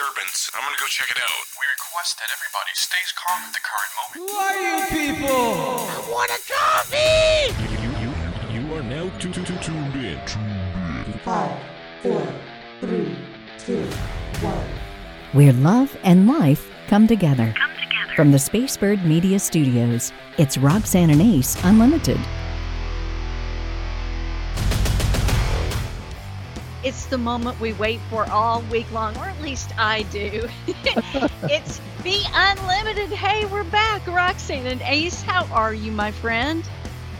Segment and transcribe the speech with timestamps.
[0.00, 0.50] disturbance.
[0.54, 1.44] I'm gonna go check it out.
[1.58, 4.30] We request that everybody stays calm at the current moment.
[4.30, 5.86] Who are you people?
[5.88, 7.52] I want a coffee!
[7.72, 10.18] You, you, you are now tu- tu- tu- tuned in.
[10.26, 11.20] Tuned in.
[11.20, 11.58] Five,
[12.02, 12.26] four,
[12.80, 13.16] three,
[13.58, 13.82] two,
[14.42, 14.66] one.
[15.32, 17.54] where love and life come together.
[18.16, 22.18] From the Spacebird Media Studios, it's Roxanne and Ace Unlimited.
[26.90, 30.48] It's the moment we wait for all week long, or at least I do.
[31.44, 33.10] it's the unlimited.
[33.10, 35.22] Hey, we're back, Roxanne and Ace.
[35.22, 36.68] How are you, my friend?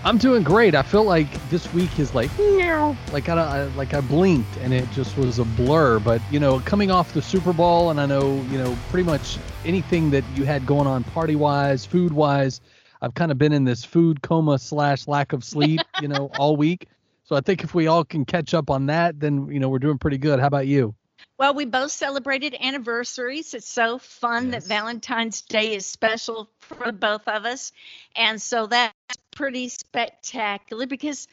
[0.02, 0.74] I'm doing great.
[0.74, 4.56] I feel like this week is like, meow, like I, I uh, like I blinked
[4.56, 6.01] and it just was a blur.
[6.01, 9.38] But you know, coming off the Super Bowl, and I know you know pretty much
[9.65, 12.60] anything that you had going on party wise, food wise.
[13.02, 16.57] I've kind of been in this food coma slash lack of sleep, you know, all
[16.57, 16.88] week.
[17.30, 19.78] So I think if we all can catch up on that, then you know we're
[19.78, 20.40] doing pretty good.
[20.40, 20.96] How about you?
[21.38, 23.54] Well, we both celebrated anniversaries.
[23.54, 24.64] It's so fun Yes.
[24.64, 27.70] that Valentine's Day is special for both of us.
[28.16, 28.92] And so that's
[29.30, 31.28] pretty spectacular because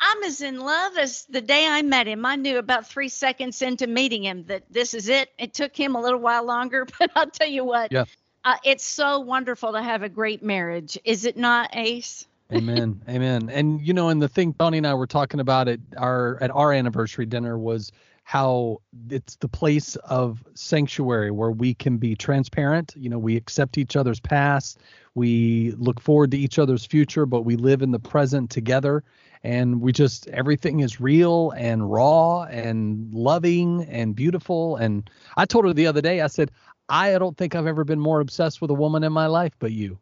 [0.00, 2.26] I'm as in love as the day I met him.
[2.26, 5.30] I knew about three seconds into meeting him that this is it.
[5.38, 8.06] It took him a little while longer, but I'll tell you what, Yeah.
[8.44, 10.98] uh, it's so wonderful to have a great marriage.
[11.04, 12.26] Is it not, Ace?
[12.52, 13.02] Amen.
[13.08, 13.50] Amen.
[13.52, 16.50] And you know, and the thing Tony and I were talking about at our at
[16.50, 17.90] our anniversary dinner was
[18.24, 22.92] how it's the place of sanctuary where we can be transparent.
[22.96, 24.80] You know, we accept each other's past,
[25.14, 29.04] we look forward to each other's future, but we live in the present together.
[29.44, 34.74] And we just everything is real and raw and loving and beautiful.
[34.74, 36.50] And I told her the other day, I said,
[36.88, 39.72] I don't think I've ever been more obsessed with a woman in my life but
[39.72, 39.98] you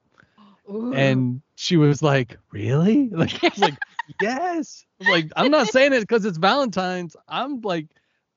[0.68, 3.78] and she was like, "Really?" Like, I was like,
[4.20, 7.16] "Yes." Like, I'm not saying it because it's Valentine's.
[7.28, 7.86] I'm like,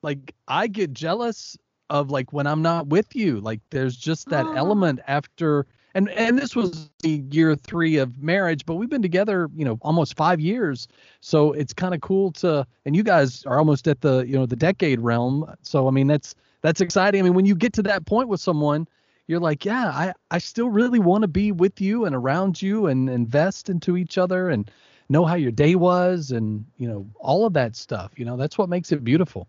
[0.04, 1.58] like I get jealous
[1.90, 3.40] of like when I'm not with you.
[3.40, 4.54] Like, there's just that Aw.
[4.56, 5.66] element after.
[5.96, 9.80] And and this was the year three of marriage, but we've been together, you know,
[9.82, 10.88] almost five years.
[11.22, 12.68] So it's kind of cool to.
[12.86, 15.52] And you guys are almost at the, you know, the decade realm.
[15.64, 17.22] So I mean, that's that's exciting.
[17.22, 18.88] I mean, when you get to that point with someone
[19.28, 22.88] you're like, yeah, I, I still really want to be with you and around you
[22.88, 24.72] and invest into each other and
[25.10, 28.12] know how your day was and, you know, all of that stuff.
[28.16, 29.48] You know, that's what makes it beautiful.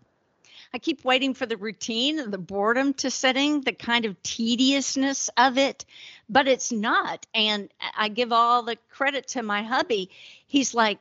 [0.73, 5.57] I keep waiting for the routine the boredom to setting, the kind of tediousness of
[5.57, 5.85] it,
[6.29, 7.25] but it's not.
[7.33, 10.11] And I give all the credit to my hubby.
[10.45, 10.99] He's like,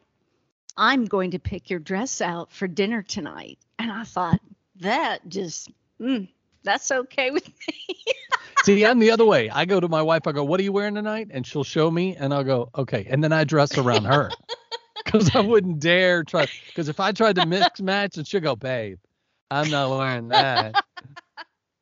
[0.76, 3.58] I'm going to pick your dress out for dinner tonight.
[3.78, 4.40] And I thought,
[4.80, 6.28] that just, mm,
[6.68, 7.96] that's okay with me.
[8.64, 9.48] See, I'm the other way.
[9.50, 11.28] I go to my wife, I go, what are you wearing tonight?
[11.30, 13.06] And she'll show me and I'll go, okay.
[13.08, 14.30] And then I dress around her
[15.04, 16.46] because I wouldn't dare try.
[16.66, 18.98] Because if I tried to mix match and she'll go, babe,
[19.50, 20.84] I'm not wearing that.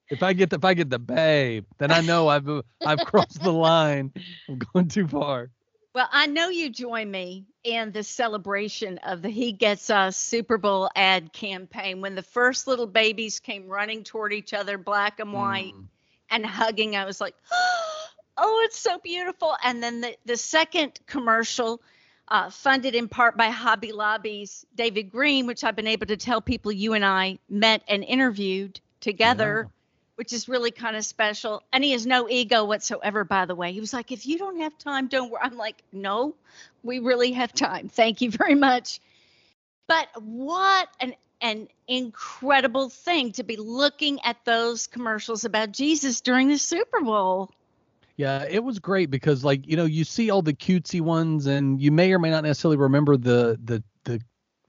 [0.08, 2.48] If I get the, if I get the babe, then I know I've
[2.84, 4.12] I've crossed the line.
[4.48, 5.50] I'm going too far.
[5.97, 10.56] Well, I know you join me in the celebration of the He Gets Us Super
[10.56, 15.32] Bowl ad campaign when the first little babies came running toward each other, black and
[15.32, 15.87] white, Mm.
[16.31, 16.94] and hugging.
[16.94, 17.34] I was like,
[18.37, 19.56] oh, it's so beautiful.
[19.65, 21.81] And then the, the second commercial,
[22.28, 26.41] uh, funded in part by Hobby Lobby's David Green, which I've been able to tell
[26.41, 29.69] people you and I met and interviewed together.
[29.69, 29.75] Yeah.
[30.16, 31.62] Which is really kind of special.
[31.72, 33.72] And he has no ego whatsoever, by the way.
[33.72, 35.43] He was like, if you don't have time, don't worry.
[35.43, 36.34] I'm like, no,
[36.82, 37.88] we really have time.
[37.88, 39.00] Thank you very much.
[39.88, 46.48] But what an an incredible thing to be looking at those commercials about Jesus during
[46.48, 47.50] the Super Bowl.
[48.16, 51.81] Yeah, it was great because like, you know, you see all the cutesy ones and
[51.81, 54.21] you may or may not necessarily remember the the the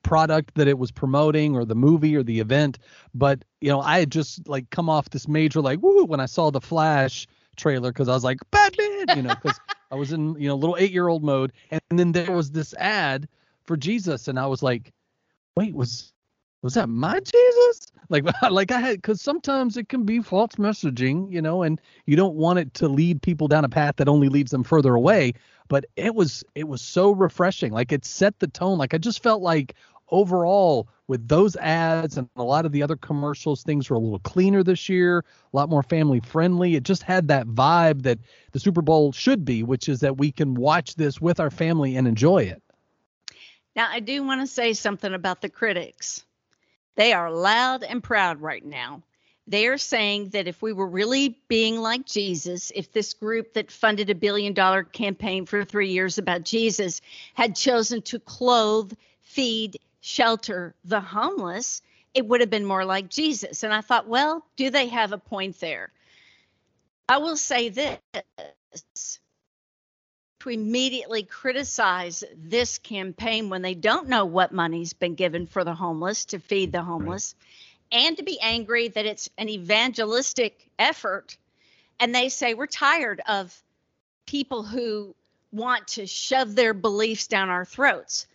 [0.04, 2.80] product that it was promoting or the movie or the event,
[3.14, 6.26] but you know, I had just like come off this major like woo when I
[6.26, 9.60] saw the Flash trailer cuz I was like Batman, you know, cuz
[9.92, 13.28] I was in, you know, little 8-year-old mode and then there was this ad
[13.64, 14.94] for Jesus and I was like,
[15.56, 16.14] "Wait, was
[16.62, 21.32] was that my Jesus?" Like like I had cuz sometimes it can be false messaging,
[21.32, 24.30] you know, and you don't want it to lead people down a path that only
[24.30, 25.34] leads them further away
[25.68, 29.24] but it was it was so refreshing like it set the tone like i just
[29.24, 29.76] felt like
[30.12, 34.20] overall with those ads and a lot of the other commercials things were a little
[34.20, 38.20] cleaner this year a lot more family friendly it just had that vibe that
[38.52, 41.96] the super bowl should be which is that we can watch this with our family
[41.98, 42.62] and enjoy it
[43.76, 46.26] Now, I do want to say something about the critics.
[46.96, 49.04] They are loud and proud right now.
[49.48, 53.72] They are saying that if we were really being like Jesus, if this group that
[53.72, 57.02] funded a billion dollar campaign for three years about Jesus
[57.34, 58.92] had chosen to clothe,
[59.22, 61.82] feed, shelter the homeless,
[62.14, 63.64] it would have been more like Jesus.
[63.64, 65.92] And I thought, well, do they have a point there?
[67.08, 68.00] I will say this
[70.40, 75.74] to immediately criticize this campaign when they don't know what money's been given for the
[75.74, 77.47] homeless to feed the homeless right.
[77.92, 81.38] And to be angry that it's an evangelistic effort
[82.00, 83.56] and they say we're tired of
[84.26, 85.16] people who
[85.52, 88.28] want to shove their beliefs down our throats.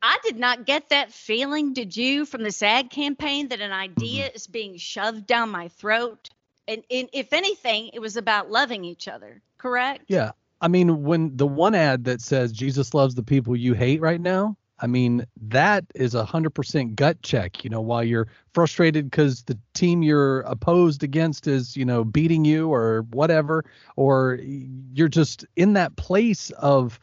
[0.00, 4.26] I did not get that feeling, did you, from this ad campaign that an idea
[4.26, 4.36] mm-hmm.
[4.36, 6.30] is being shoved down my throat?
[6.68, 10.04] And, and if anything, it was about loving each other, correct?
[10.06, 10.32] Yeah.
[10.60, 14.20] I mean, when the one ad that says Jesus loves the people you hate right
[14.20, 19.10] now, I mean, that is a hundred percent gut check, you know, while you're frustrated
[19.10, 23.64] because the team you're opposed against is, you know, beating you or whatever,
[23.96, 27.00] or you're just in that place of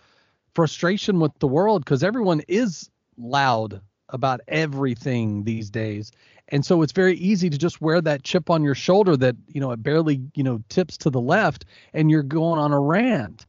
[0.54, 6.12] frustration with the world because everyone is loud about everything these days.
[6.50, 9.60] And so it's very easy to just wear that chip on your shoulder that, you
[9.60, 13.46] know, it barely, you know, tips to the left and you're going on a rant.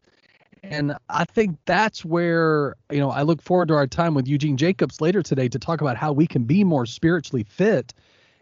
[0.70, 4.56] And I think that's where, you know, I look forward to our time with Eugene
[4.56, 7.94] Jacobs later today to talk about how we can be more spiritually fit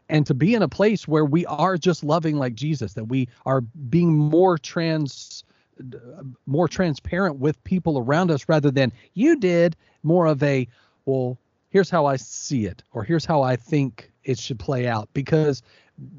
[0.08, 3.28] and to be in a place where we are just loving like Jesus, that we
[3.46, 5.44] are being more trans
[6.46, 10.68] more transparent with people around us rather than you did more of a
[11.04, 11.36] well
[11.70, 15.62] here's how i see it or here's how i think it should play out because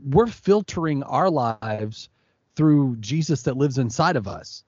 [0.04, 2.10] we're filtering our lives
[2.58, 4.66] through jesus that lives inside of us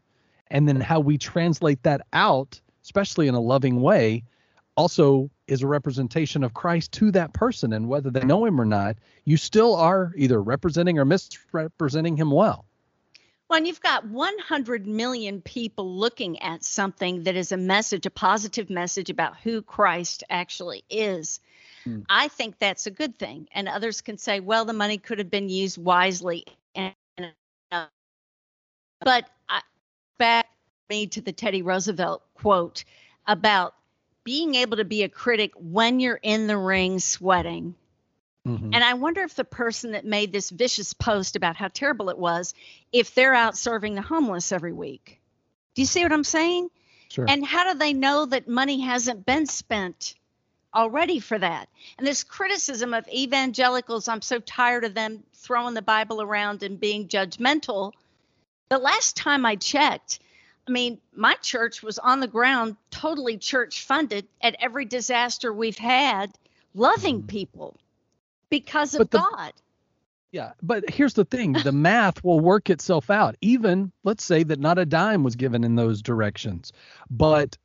[0.51, 4.23] and then how we translate that out especially in a loving way
[4.75, 8.65] also is a representation of Christ to that person and whether they know him or
[8.65, 12.65] not you still are either representing or misrepresenting him well
[13.49, 18.09] well, and you've got 100 million people looking at something that is a message, a
[18.09, 21.39] positive message about who Christ actually is.
[21.87, 22.03] Mm.
[22.09, 23.47] I think that's a good thing.
[23.53, 26.45] And others can say, well, the money could have been used wisely.
[26.75, 26.93] And,
[27.71, 27.85] uh,
[28.99, 29.29] but
[30.17, 30.47] back
[30.89, 32.83] me to the Teddy Roosevelt quote
[33.25, 33.73] about
[34.23, 37.75] being able to be a critic when you're in the ring sweating
[38.47, 38.73] Mm-hmm.
[38.73, 42.17] And I wonder if the person that made this vicious post about how terrible it
[42.17, 42.53] was,
[42.93, 45.19] if they're out serving the homeless every week.
[45.75, 46.69] Do you see what I'm saying?
[47.09, 47.25] Sure.
[47.27, 50.15] And how do they know that money hasn't been spent
[50.73, 51.67] already for that?
[51.97, 56.79] And this criticism of evangelicals, I'm so tired of them throwing the Bible around and
[56.79, 57.91] being judgmental.
[58.69, 60.19] The last time I checked,
[60.67, 65.77] I mean, my church was on the ground, totally church funded at every disaster we've
[65.77, 66.37] had,
[66.73, 67.27] loving mm-hmm.
[67.27, 67.77] people
[68.49, 69.53] because of the, God.
[70.31, 73.35] Yeah, but here's the thing the math will work itself out.
[73.41, 76.73] Even let's say that not a dime was given in those directions,
[77.09, 77.57] but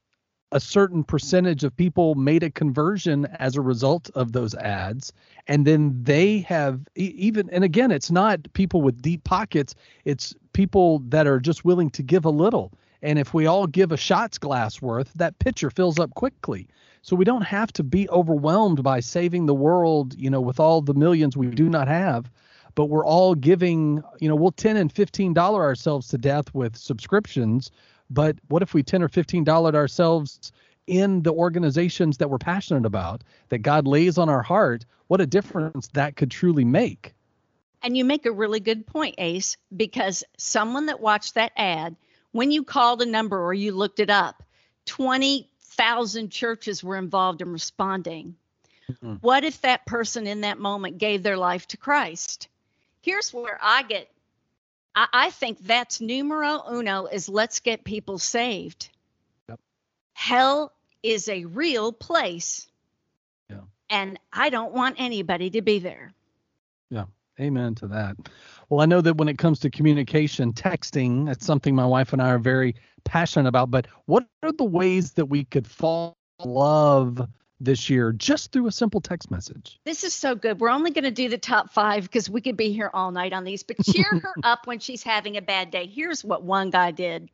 [0.53, 5.13] a certain percentage of people made a conversion as a result of those ads
[5.49, 9.75] and then they have even and again it's not people with deep pockets
[10.05, 12.73] it's people that are just willing to give a little
[13.03, 16.69] and if we all give a shots glass worth that pitcher fills up quickly
[17.03, 20.81] so we don't have to be overwhelmed by saving the world, you know, with all
[20.81, 22.31] the millions we do not have.
[22.77, 26.77] But we're all giving, you know, we'll 10 and 15 dollar ourselves to death with
[26.77, 27.71] subscriptions.
[28.09, 30.53] But what if we 10 or 15 dollar ourselves
[30.87, 34.87] in the organizations that we're passionate about, that God lays on our heart?
[35.09, 37.15] What a difference that could truly make.
[37.83, 41.97] And you make a really good point, Ace, because someone that watched that ad,
[42.31, 44.43] when you called a number or you looked it up,
[44.87, 48.37] 20 thousand churches were involved in responding.
[48.91, 49.15] Mm-hmm.
[49.15, 52.49] What if that person in that moment gave their life to Christ?
[53.01, 54.09] Here's where I get,
[54.95, 58.91] I, I think that's numero uno is let's get people saved.
[59.49, 59.61] Yep.
[60.13, 60.73] Hell
[61.03, 62.69] is a real place.
[63.49, 63.61] Yeah.
[63.91, 66.13] And I don't want anybody to be there.
[67.41, 68.17] Amen to that.
[68.69, 72.21] Well, I know that when it comes to communication, texting, it's something my wife and
[72.21, 72.75] I are very
[73.05, 73.71] passionate about.
[73.71, 77.27] But what are the ways that we could fall in love
[77.59, 79.81] this year just through a simple text message?
[79.85, 80.61] This is so good.
[80.61, 83.33] We're only going to do the top five because we could be here all night
[83.33, 85.87] on these, but cheer her up when she's having a bad day.
[85.87, 87.31] Here's what one guy did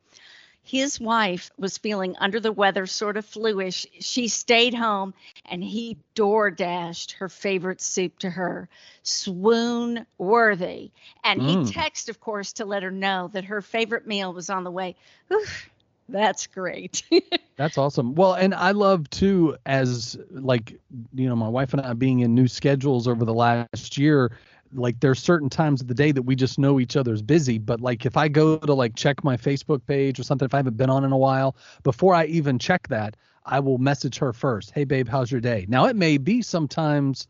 [0.69, 3.87] his wife was feeling under the weather, sort of fluish.
[4.01, 8.69] She stayed home and he door dashed her favorite soup to her,
[9.01, 10.91] swoon worthy.
[11.23, 11.47] And mm.
[11.47, 14.69] he texted, of course, to let her know that her favorite meal was on the
[14.69, 14.95] way.
[15.33, 15.71] Oof,
[16.07, 17.01] that's great.
[17.57, 18.13] that's awesome.
[18.13, 20.79] Well, and I love too, as like,
[21.15, 24.37] you know, my wife and I being in new schedules over the last year,
[24.73, 27.81] like there's certain times of the day that we just know each other's busy but
[27.81, 30.77] like if i go to like check my facebook page or something if i haven't
[30.77, 34.71] been on in a while before i even check that i will message her first
[34.71, 37.27] hey babe how's your day now it may be sometimes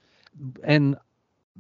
[0.64, 0.98] and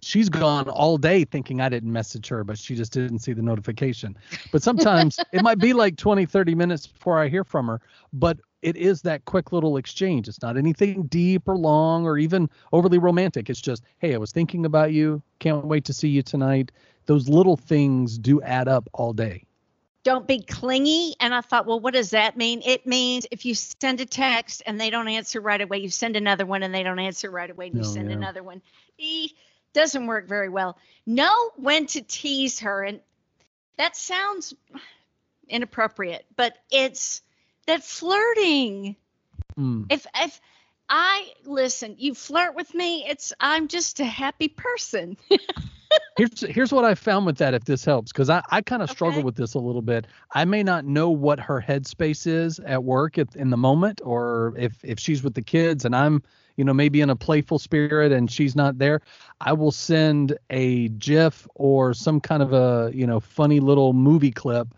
[0.01, 3.41] she's gone all day thinking I didn't message her, but she just didn't see the
[3.41, 4.17] notification.
[4.51, 7.81] But sometimes it might be like 20, 30 minutes before I hear from her,
[8.13, 10.28] but it is that quick little exchange.
[10.28, 13.50] It's not anything deep or long or even overly romantic.
[13.50, 15.22] It's just, hey, I was thinking about you.
[15.39, 16.72] Can't wait to see you tonight.
[17.06, 19.46] Those little things do add up all day.
[20.04, 21.16] Don't be clingy.
[21.20, 22.62] And I thought, well, what does that mean?
[22.66, 26.16] It means if you send a text and they don't answer right away, you send
[26.16, 28.16] another one and they don't answer right away, and you Oh, send yeah.
[28.16, 28.62] another one.
[28.98, 29.32] E
[29.74, 30.78] doesn't work very well.
[31.06, 32.84] Know when to tease her.
[32.84, 33.01] And
[33.78, 34.54] that sounds
[35.48, 37.22] inappropriate, but it's
[37.70, 38.96] that flirting.
[39.58, 39.86] Mm.
[39.90, 40.42] If if
[40.90, 45.18] I listen, you flirt with me, it's I'm just a happy person.
[46.18, 48.90] here's here's what I found with that if this helps because I, I kind of
[48.90, 50.08] struggle with this a little bit.
[50.34, 54.54] I may not know what her headspace is at work at, in the moment or
[54.58, 56.24] if if she's with the kids and I'm
[56.56, 59.02] you know maybe in a playful spirit and she's not there.
[59.42, 64.32] I will send a GIF or some kind of a you know funny little movie
[64.32, 64.70] clip.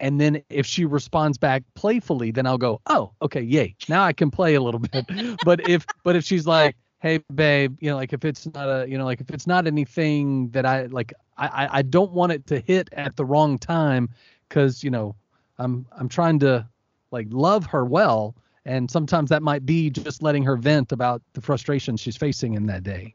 [0.00, 3.76] And then if she responds back playfully, then I'll go, oh, okay, yay.
[3.88, 5.06] Now I can play a little bit.
[5.44, 8.86] but if but if she's like, hey babe you know like if it's not a
[8.88, 12.46] you know like if it's not anything that i like i I- don't want it
[12.48, 14.10] to hit at the wrong time
[14.48, 15.16] because you know
[15.58, 16.66] i'm i'm trying to
[17.10, 18.34] like love her well
[18.66, 22.66] and sometimes that might be just letting her vent about the frustration she's facing in
[22.66, 23.14] that day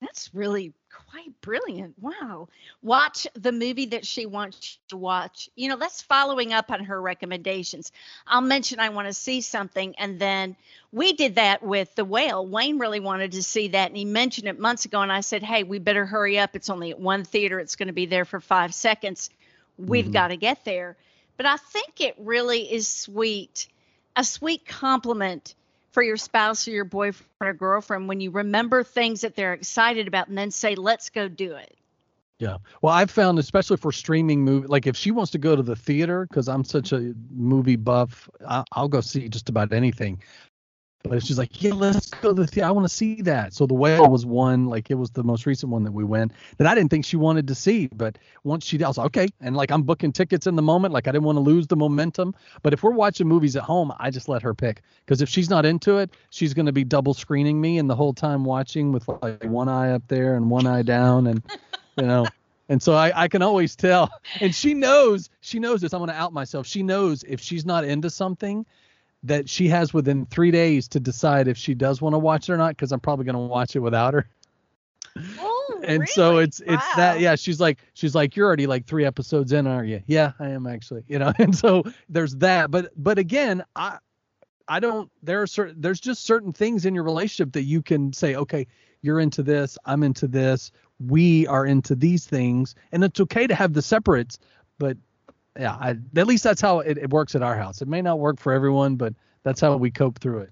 [0.00, 0.72] That's really
[1.10, 1.94] quite brilliant.
[2.00, 2.48] Wow.
[2.82, 5.50] Watch the movie that she wants you to watch.
[5.56, 7.92] You know, that's following up on her recommendations.
[8.26, 9.94] I'll mention I want to see something.
[9.98, 10.56] And then
[10.92, 12.46] we did that with The Whale.
[12.46, 13.88] Wayne really wanted to see that.
[13.88, 15.00] And he mentioned it months ago.
[15.00, 16.54] And I said, hey, we better hurry up.
[16.54, 19.30] It's only at one theater, it's going to be there for five seconds.
[19.78, 20.12] We've Mhm.
[20.12, 20.96] got to get there.
[21.36, 23.66] But I think it really is sweet,
[24.14, 25.54] a sweet compliment
[25.92, 30.08] for your spouse or your boyfriend or girlfriend when you remember things that they're excited
[30.08, 31.76] about and then say, let's go do it.
[32.38, 32.56] Yeah.
[32.80, 35.76] Well, I've found, especially for streaming movie, like if she wants to go to the
[35.76, 40.22] theater, because I'm such a movie buff, I, I'll go see just about anything.
[41.02, 42.68] But she's like, yeah, let's go to the theater.
[42.68, 43.54] I want to see that.
[43.54, 46.32] So the whale was one, like it was the most recent one that we went
[46.58, 47.86] that I didn't think she wanted to see.
[47.86, 49.28] But once she, I was like, okay.
[49.40, 50.92] And like I'm booking tickets in the moment.
[50.92, 52.34] Like I didn't want to lose the momentum.
[52.62, 54.82] But if we're watching movies at home, I just let her pick.
[55.04, 57.96] Because if she's not into it, she's going to be double screening me and the
[57.96, 61.28] whole time watching with like one eye up there and one eye down.
[61.28, 61.42] And,
[61.96, 62.26] you know,
[62.68, 64.10] and so I, I can always tell.
[64.38, 65.94] And she knows, she knows this.
[65.94, 66.66] I'm going to out myself.
[66.66, 68.66] She knows if she's not into something,
[69.24, 72.52] that she has within three days to decide if she does want to watch it
[72.52, 74.28] or not because i'm probably going to watch it without her.
[75.38, 76.92] Oh, and so it's it's Wow.
[76.96, 80.02] that yeah she's like she's like you're already like three episodes in aren't you?
[80.06, 81.32] Yeah i am actually you know?
[81.38, 83.98] And so there's that but but again i
[84.68, 88.12] i don't there are certain there's just certain things in your relationship that you can
[88.12, 88.66] say okay
[89.02, 90.70] you're into this i'm into this
[91.06, 94.38] we are into these things and it's okay to have the separates
[94.78, 94.96] but
[95.58, 97.82] yeah I, at least that's how it, it works at our house.
[97.82, 100.50] It may not work for everyone but that's how we cope through it.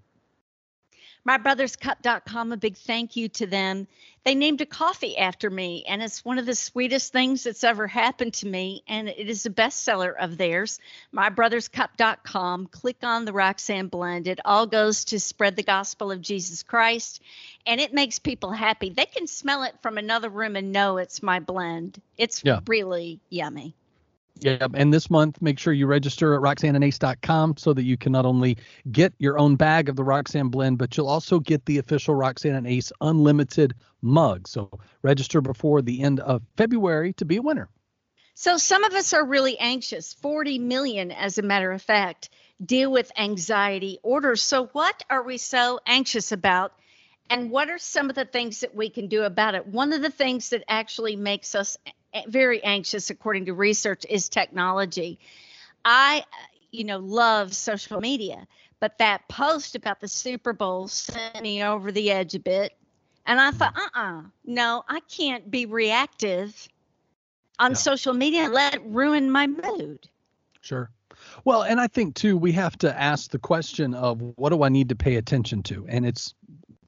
[1.26, 3.86] Mybrotherscup.com a big thank you to them.
[4.24, 7.86] They named a coffee after me and it's one of the sweetest things that's ever
[7.86, 10.80] happened to me and it is a bestseller of theirs.
[11.14, 14.26] Mybrotherscup.com click on the roxanne blend.
[14.26, 17.20] It all goes to spread the gospel of jesus christ
[17.66, 18.90] and it makes people happy.
[18.90, 22.00] They can smell it from another room and know it's my blend.
[22.16, 22.60] It's Yeah.
[22.66, 23.74] really yummy
[24.40, 28.24] Yeah, and this month, make sure you register at roxanneandace.com so that you can not
[28.24, 28.58] only
[28.90, 32.54] get your own bag of the Roxanne blend, but you'll also get the official Roxanne
[32.54, 34.46] and Ace Unlimited mug.
[34.46, 34.70] So
[35.02, 37.68] register before the end of February to be a winner.
[38.34, 40.14] So some of us are really anxious.
[40.14, 42.30] 40 million, as a matter of fact,
[42.64, 44.42] deal with anxiety orders.
[44.42, 46.72] So what are we so anxious about?
[47.30, 49.66] And what are some of the things that we can do about it?
[49.66, 51.76] One of the things that actually makes us
[52.26, 55.18] very anxious, according to research, is technology.
[55.84, 56.24] I,
[56.70, 58.46] you know, love social media,
[58.80, 62.72] but that post about the Super Bowl sent me over the edge a bit.
[63.26, 66.68] And I thought, uh uh no, I can't be reactive
[67.58, 70.08] on social media and let it ruin my mood.
[70.62, 70.90] Sure.
[71.44, 74.68] Well, and I think too, we have to ask the question of what do I
[74.68, 75.86] need to pay attention to?
[75.88, 76.34] And it's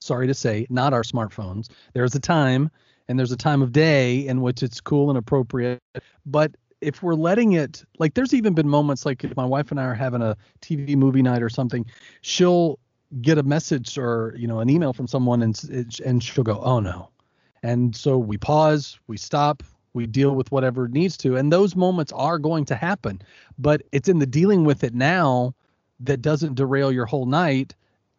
[0.01, 1.69] sorry to say, not our smartphones.
[1.93, 2.71] There's a time
[3.09, 5.81] and there's a time of day in which it's cool and appropriate.
[6.27, 9.81] But if we're letting it, like, there's even been moments like if my wife and
[9.81, 11.85] I are having a TV movie night or something,
[12.23, 12.79] she'll
[13.21, 16.81] get a message or you know an email from someone and and she'll go, oh
[16.81, 17.11] no,
[17.63, 22.13] and so we pause, we stop, we deal with whatever needs to, and those moments
[22.13, 23.21] are going to happen.
[23.59, 25.55] But it's in the dealing with it now
[25.99, 27.75] that doesn't derail your whole night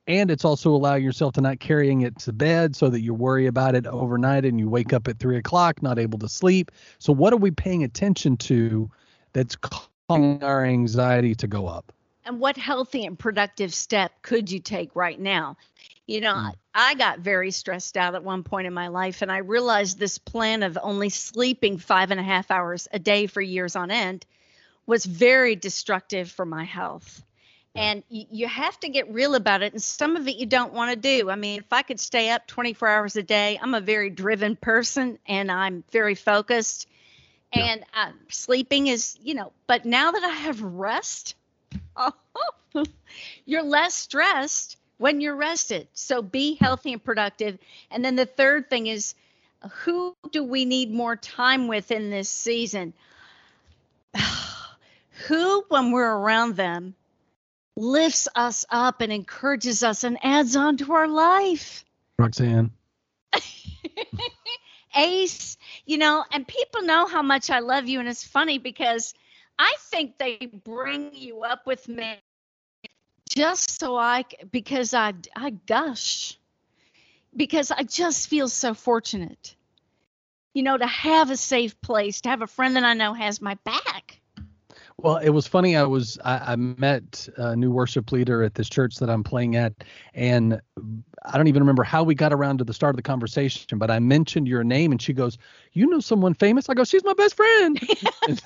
[0.08, 3.48] and it's also allowing yourself to not carrying it to bed so that you worry
[3.48, 6.72] about it overnight and you wake up at three o'clock not able to sleep.
[7.00, 8.90] So what are we paying attention to
[9.34, 11.92] that's causing our anxiety to go up?
[12.26, 15.58] And what healthy and productive step could you take right now?
[16.08, 16.56] You know Mm.
[16.74, 20.18] i got very stressed out at one point in my life and i realized this
[20.18, 24.26] plan of only sleeping five and a half hours a day for years on end
[24.86, 27.24] was very destructive for my health
[27.76, 30.92] and you have to get real about it and some of it you don't want
[30.92, 31.30] to do.
[31.30, 34.56] I mean if i could stay up 24 hours a day i'm a very driven
[34.56, 36.88] person and i'm very focused.
[37.54, 37.66] Yeah.
[37.66, 41.36] and uh, sleeping is you know but now that i have rest
[43.46, 45.88] you're less stressed when you're rested.
[45.94, 47.58] So be healthy and productive.
[47.90, 49.16] And then the third thing is
[49.84, 52.94] who do we need more time with in this season?
[55.28, 56.96] Who when we're around them
[57.76, 61.86] lifts us up and encourages us and adds on to our life.
[62.18, 62.72] roxanne
[64.96, 68.00] Ace, you know, and people know how much I love you.
[68.00, 69.14] And it's funny because
[69.58, 72.18] I think they bring you up with me
[73.30, 76.38] just so I, because I, I gush,
[77.36, 79.56] because I just feel so fortunate,
[80.54, 83.42] you know, to have a safe place, to have a friend that I know has
[83.42, 84.21] my back.
[85.02, 85.76] Well, it was funny.
[85.76, 89.56] I was I, I met a new worship leader at this church that I'm playing
[89.56, 89.74] at,
[90.14, 90.62] and
[91.26, 93.80] I don't even remember how we got around to the start of the conversation.
[93.80, 95.40] But I mentioned your name, and she goes,
[95.74, 97.80] "You know someone famous?" I go, "She's my best friend."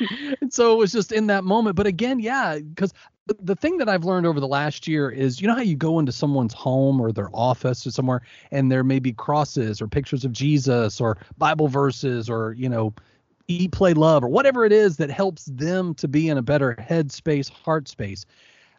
[0.40, 1.76] and so it was just in that moment.
[1.76, 2.92] But again, yeah, because
[3.26, 5.76] the, the thing that I've learned over the last year is, you know how you
[5.76, 8.20] go into someone's home or their office or somewhere,
[8.50, 12.92] and there may be crosses or pictures of Jesus or Bible verses or you know
[13.48, 16.74] eat, play, love, or whatever it is that helps them to be in a better
[16.76, 18.24] headspace, heart space.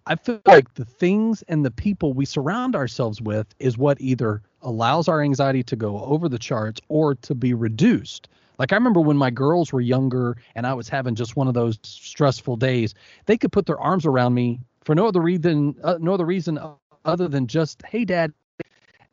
[0.05, 4.41] I feel like the things and the people we surround ourselves with is what either
[4.61, 8.29] allows our anxiety to go over the charts or to be reduced.
[8.57, 11.53] Like I remember when my girls were younger and I was having just one of
[11.53, 12.93] those stressful days,
[13.25, 16.59] they could put their arms around me for no other reason, uh, no other reason
[17.05, 18.33] other than just, "Hey, Dad,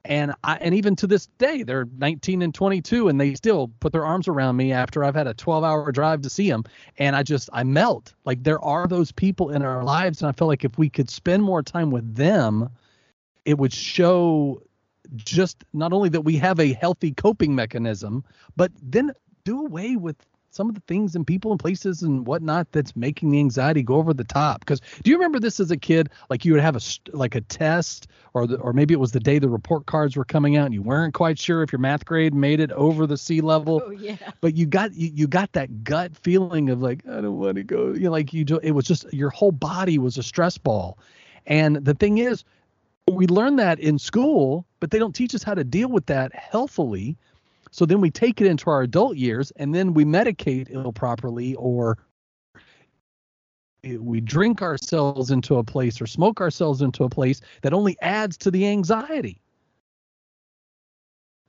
[0.04, 3.92] and I and even to this day they're 19 and 22 and they still put
[3.92, 6.64] their arms around me after I've had a 12 hour drive to see them
[6.98, 8.14] and I just I melt.
[8.24, 11.08] Like there are those people in our lives and I feel like if we could
[11.08, 12.68] spend more time with them
[13.44, 14.62] it would show
[15.16, 18.24] just not only that we have a healthy coping mechanism
[18.56, 19.12] but then
[19.44, 20.16] do away with
[20.54, 23.96] some of the things and people and places and whatnot that's making the anxiety go
[23.96, 24.60] over the top.
[24.60, 26.10] Because do you remember this as a kid?
[26.30, 26.80] Like you would have a
[27.12, 30.24] like a test, or the, or maybe it was the day the report cards were
[30.24, 33.18] coming out, and you weren't quite sure if your math grade made it over the
[33.18, 33.82] sea level.
[33.84, 34.16] Oh yeah.
[34.40, 37.64] But you got you, you got that gut feeling of like I don't want to
[37.64, 37.92] go.
[37.92, 40.98] You know, like you do, it was just your whole body was a stress ball.
[41.46, 42.44] And the thing is,
[43.10, 46.34] we learn that in school, but they don't teach us how to deal with that
[46.34, 47.16] healthily.
[47.74, 51.56] So then we take it into our adult years and then we medicate ill properly
[51.56, 51.98] or
[53.82, 58.36] we drink ourselves into a place or smoke ourselves into a place that only adds
[58.36, 59.40] to the anxiety.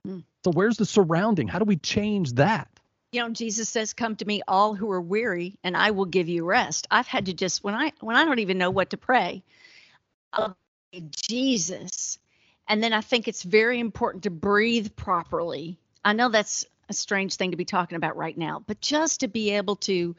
[0.03, 0.21] Hmm.
[0.43, 1.47] So where's the surrounding?
[1.47, 2.69] How do we change that?
[3.11, 6.27] you know jesus says come to me all who are weary and i will give
[6.27, 8.97] you rest i've had to just when i when i don't even know what to
[8.97, 9.41] pray
[10.33, 10.57] I'll
[11.11, 12.19] jesus
[12.67, 17.35] and then i think it's very important to breathe properly i know that's a strange
[17.35, 20.15] thing to be talking about right now but just to be able to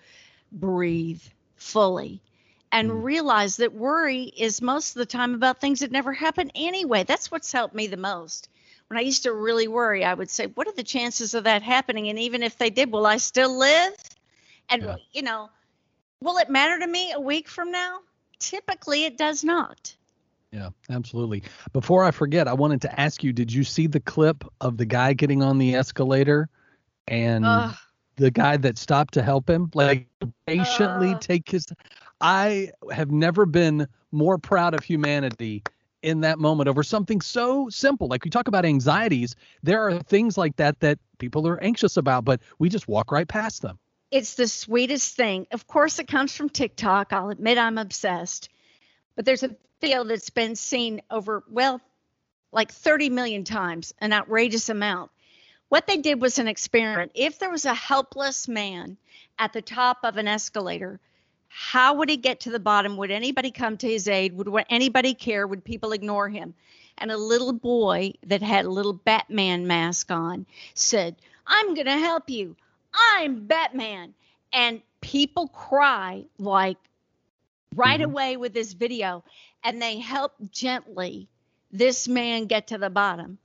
[0.53, 1.23] breathe
[1.57, 2.21] fully
[2.73, 3.05] and Mm.
[3.05, 7.31] realize that worry is most of the time about things that never happen anyway that's
[7.31, 8.49] what's helped me the most
[8.89, 11.63] when I used to really worry, I would say, What are the chances of that
[11.63, 12.09] happening?
[12.09, 13.95] And even if they did, will I still live?
[14.71, 14.97] And, Yeah.
[15.13, 15.51] you know,
[16.21, 18.01] will it matter to me a week from now?
[18.39, 19.97] Typically, it does not.
[20.53, 21.43] Yeah, absolutely.
[21.73, 24.87] Before I forget, I wanted to ask you, did you see the clip of the
[24.87, 26.49] guy getting on the escalator
[27.09, 27.75] and Ugh.
[28.17, 30.09] the guy that stopped to help him like
[30.47, 31.19] patiently Uh.
[31.19, 31.67] take his
[32.21, 35.63] I have never been more proud of humanity
[36.03, 38.09] in that moment over something so simple.
[38.09, 42.25] Like we talk about anxieties, there are things like that that people are anxious about,
[42.25, 43.79] but we just walk right past them.
[44.11, 45.47] It's the sweetest thing.
[45.51, 47.13] Of course, it comes from TikTok.
[47.13, 48.49] I'll admit I'm obsessed.
[49.17, 51.81] But there's a video that's been seen over, well,
[52.53, 55.11] like 30 million times, an outrageous amount.
[55.69, 57.13] What they did was an experiment.
[57.15, 58.97] If there was a helpless man
[59.39, 61.01] at the top of an escalator,
[61.49, 62.97] how would he get to the bottom?
[62.97, 64.37] Would anybody come to his aid?
[64.37, 65.47] Would anybody care?
[65.47, 66.55] Would people ignore him?
[66.99, 71.99] And a little boy that had a little Batman mask on said, I'm going to
[71.99, 72.57] help you.
[73.13, 74.15] I'm Batman.
[74.53, 76.79] And people cry like
[77.75, 78.05] right Mhm.
[78.05, 79.23] away with this video
[79.67, 81.27] and they helped gently
[81.73, 83.37] this man get to the bottom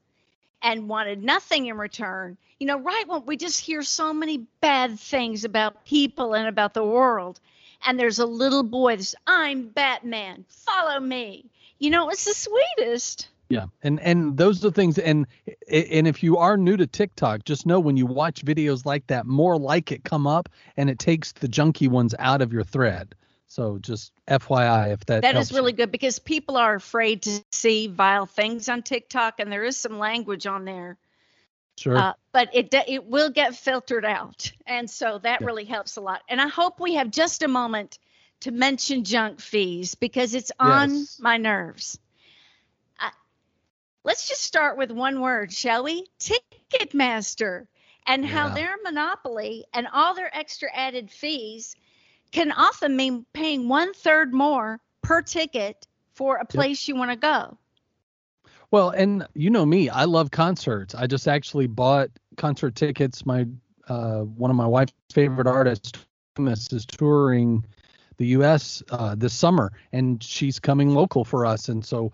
[0.62, 2.38] and wanted nothing in return.
[2.60, 6.76] You know, right when we just hear so many bad things about people and about
[6.76, 7.40] the world,
[7.84, 11.46] and there's a little boy that's, I'm Batman, follow me.
[11.80, 13.28] You know, it's the sweetest.
[13.50, 15.00] Yeah, and and those are things.
[15.00, 15.26] And
[15.70, 19.26] and if you are new to TikTok, just know when you watch videos like that,
[19.26, 23.16] more like it come up, and it takes the junky ones out of your thread.
[23.52, 25.58] So just FYI, if that That is you.
[25.58, 29.78] really good because people are afraid to see vile things on TikTok, and there is
[29.78, 30.98] some language on there.
[31.78, 31.96] sure.
[31.96, 35.48] Uh, but it it will get filtered out, and so that Yeah.
[35.48, 36.22] really helps a lot.
[36.30, 38.00] And I hope we have just a moment
[38.42, 41.18] to mention junk fees because it's on Yes.
[41.20, 42.00] my nerves.
[43.00, 43.12] I,
[44.06, 46.08] let's just start with one word, shall we?
[46.20, 47.68] Ticketmaster,
[48.08, 51.76] and how their monopoly and all their extra added fees
[52.32, 57.18] can often mean paying one third more per ticket for a place you want to
[57.18, 57.58] go.
[58.70, 60.96] Well, and you know me, I love concerts.
[60.96, 63.26] I just actually bought concert tickets.
[63.26, 63.46] My
[63.88, 65.92] uh, one of my wife's favorite artists
[66.36, 67.66] Thomas, is touring
[68.18, 68.82] the U.S.
[68.90, 72.14] Uh, this summer, and she's coming local for us, and so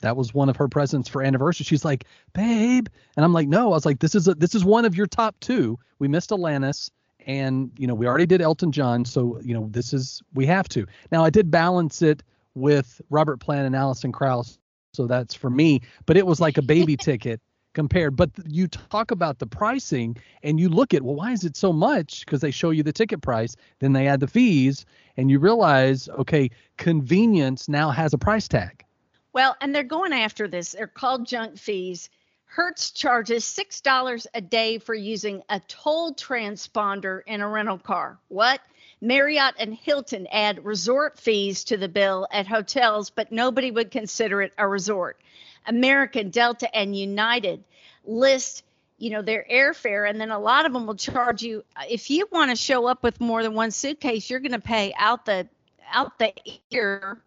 [0.00, 1.64] that was one of her presents for anniversary.
[1.64, 4.64] She's like, "Babe," and I'm like, "No." I was like, "This is a, this is
[4.64, 5.78] one of your top two.
[5.98, 6.90] We missed Alanis."
[7.28, 10.68] And you know we already did Elton John, so you know this is we have
[10.70, 10.86] to.
[11.12, 12.22] Now I did balance it
[12.54, 14.58] with Robert Plant and Alison Krauss,
[14.94, 15.82] so that's for me.
[16.06, 17.40] But it was like a baby ticket
[17.74, 18.16] compared.
[18.16, 21.56] But th- you talk about the pricing and you look at, well, why is it
[21.56, 22.24] so much?
[22.24, 24.84] Because they show you the ticket price, then they add the fees,
[25.16, 28.84] and you realize, okay, convenience now has a price tag.
[29.32, 30.72] Well, and they're going after this.
[30.72, 32.10] They're called junk fees.
[32.48, 38.18] Hertz charges $6 a day for using a toll transponder in a rental car.
[38.28, 38.60] What?
[39.00, 44.42] Marriott and Hilton add resort fees to the bill at hotels, but nobody would consider
[44.42, 45.20] it a resort.
[45.66, 47.62] American, Delta, and United
[48.04, 48.64] list,
[48.96, 52.10] you know, their airfare, and then a lot of them will charge you uh, if
[52.10, 55.26] you want to show up with more than one suitcase, you're going to pay out
[55.26, 55.46] the
[55.92, 56.32] out the
[56.70, 57.22] ear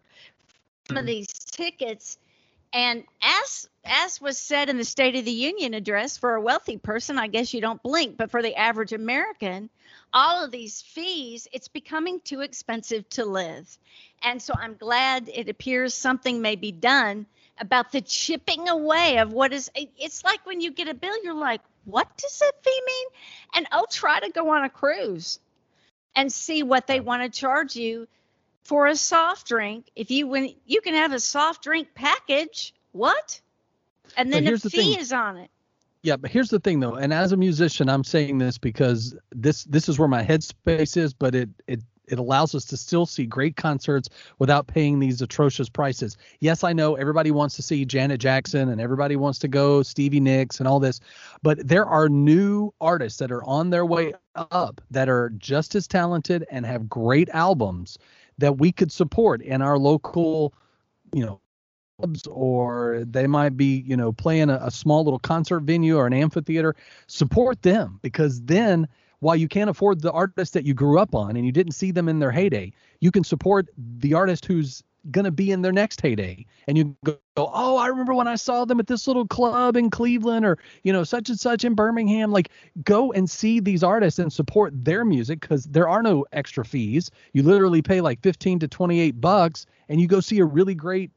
[0.88, 1.06] some of mm-hmm.
[1.06, 2.18] these tickets.
[2.72, 6.78] And as as was said in the State of the Union address, for a wealthy
[6.78, 9.68] person, I guess you don't blink, but for the average American,
[10.12, 13.76] all of these fees, it's becoming too expensive to live.
[14.22, 17.26] And so I'm glad it appears something may be done
[17.58, 21.34] about the chipping away of what is it's like when you get a bill, you're
[21.34, 23.06] like, what does that fee mean?
[23.54, 25.40] And I'll try to go on a cruise
[26.14, 28.06] and see what they want to charge you
[28.64, 29.90] for a soft drink.
[29.96, 33.40] If you when you can have a soft drink package, what?
[34.16, 35.00] And then the here's the fee thing.
[35.00, 35.50] is on it.
[36.02, 39.64] Yeah, but here's the thing though, and as a musician, I'm saying this because this
[39.64, 43.24] this is where my headspace is, but it it it allows us to still see
[43.24, 46.16] great concerts without paying these atrocious prices.
[46.40, 50.20] Yes, I know everybody wants to see Janet Jackson and everybody wants to go Stevie
[50.20, 51.00] Nicks and all this,
[51.42, 55.86] but there are new artists that are on their way up that are just as
[55.86, 57.96] talented and have great albums
[58.38, 60.54] that we could support in our local,
[61.12, 61.40] you know,
[61.98, 66.06] clubs or they might be you know playing a, a small little concert venue or
[66.06, 66.74] an amphitheater
[67.06, 68.88] support them because then
[69.20, 71.90] while you can't afford the artist that you grew up on and you didn't see
[71.90, 73.68] them in their heyday you can support
[73.98, 76.46] the artist who's going to be in their next heyday.
[76.68, 79.88] And you go oh i remember when i saw them at this little club in
[79.88, 82.30] cleveland or you know such and such in birmingham.
[82.30, 82.50] Like
[82.84, 87.10] go and see these artists and support their music because there are no extra fees.
[87.32, 91.10] You literally pay like 15 to 28 bucks and you go see a really great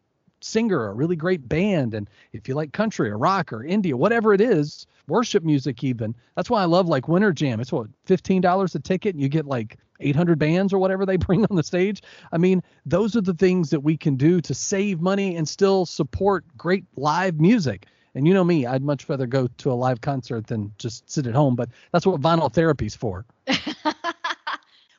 [0.45, 4.33] singer, a really great band, and if you like country or rock or India, whatever
[4.33, 6.15] it is, worship music even.
[6.35, 7.59] That's why I love like Winter Jam.
[7.59, 11.17] It's what fifteen dollars a ticket, and you get like 800 bands or whatever they
[11.27, 12.01] bring on the stage.
[12.31, 15.85] I mean, those are the things that we can do to save money and still
[15.85, 17.87] support great live music.
[18.13, 21.27] And you know me, I'd much rather go to a live concert than just sit
[21.27, 23.25] at home, but that's what vinyl therapy's for.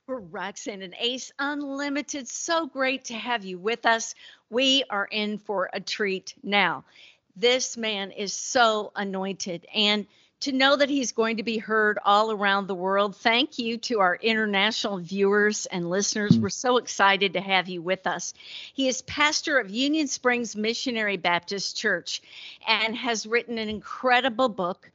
[0.09, 2.29] We're Roxanne and Ace Unlimited.
[2.29, 4.15] So great to have you with us.
[4.51, 6.85] We are in for a treat now.
[7.35, 9.67] This man is so anointed.
[9.75, 10.07] And
[10.41, 13.99] to know that he's going to be heard all around the world, thank you to
[13.99, 16.37] our international viewers and listeners.
[16.37, 16.43] Hmm.
[16.43, 18.33] We're so excited to have you with us.
[18.75, 22.23] He is pastor of Union Springs Missionary Baptist Church
[22.65, 24.89] and has written an incredible book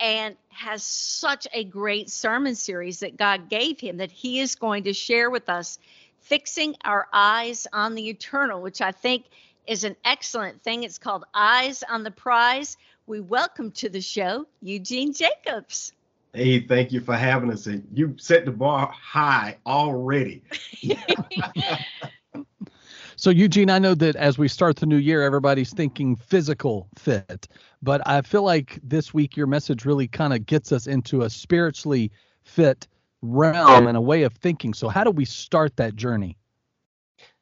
[0.00, 4.84] and has such a great sermon series that God gave him that he is going
[4.84, 5.78] to share with us,
[6.20, 9.26] fixing our eyes on the eternal, which I think
[9.66, 10.82] is an excellent thing.
[10.82, 12.78] It's called Eyes on the Prize.
[13.06, 15.92] We welcome to the show Eugene Jacobs.
[16.32, 17.66] Hey, thank you for having us.
[17.66, 20.42] And you set the bar high already.
[23.20, 27.48] So Eugene, I know that as we start the new year, everybody's thinking physical fit,
[27.82, 31.28] but I feel like this week your message really kind of gets us into a
[31.28, 32.10] spiritually
[32.44, 32.88] fit
[33.20, 34.72] realm and a way of thinking.
[34.72, 36.38] So how do we start that journey?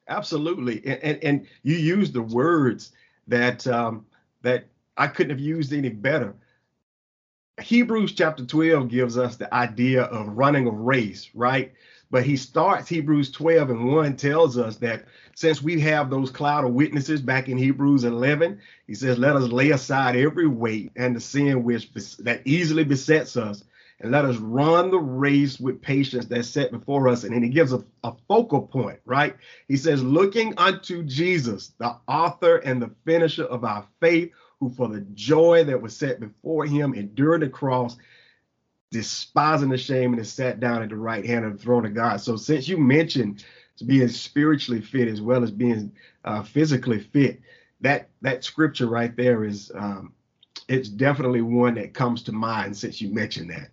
[0.09, 2.91] Absolutely, and and, and you use the words
[3.27, 4.05] that um,
[4.41, 4.65] that
[4.97, 6.35] I couldn't have used any better.
[7.61, 11.71] Hebrews chapter 12 gives us the idea of running a race, right?
[12.11, 15.05] But he starts Hebrews 12 and 1 tells us that
[15.39, 19.49] since we have those cloud of witnesses back in Hebrews 11, he says, Let us
[19.49, 23.63] lay aside every weight and the sin which that easily besets us,
[24.01, 27.23] and let us run the race with patience that's set before us.
[27.23, 29.33] And then he gives a, a focal point, right?
[29.69, 34.89] He says, Looking unto Jesus, the author and the finisher of our faith, who for
[34.89, 37.95] the joy that was set before him endured the cross
[38.91, 41.93] despising the shame and is sat down at the right hand of the throne of
[41.93, 42.19] God.
[42.19, 43.45] So since you mentioned
[43.81, 45.91] being spiritually fit as well as being
[46.25, 47.41] uh, physically fit,
[47.81, 50.13] that that scripture right there is um,
[50.67, 53.69] it's definitely one that comes to mind since you mentioned that.